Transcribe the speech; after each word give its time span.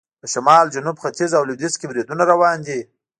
په 0.21 0.25
شمال، 0.33 0.65
جنوب، 0.75 0.97
ختیځ 1.03 1.31
او 1.37 1.47
لویدیځ 1.49 1.73
کې 1.79 1.89
بریدونه 1.89 2.23
روان 2.31 2.57
دي. 2.67 2.79